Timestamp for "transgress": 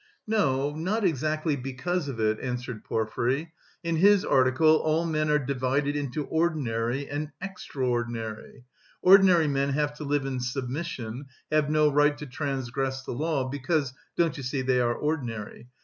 12.25-13.03